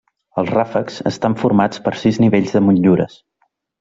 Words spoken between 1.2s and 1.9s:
formats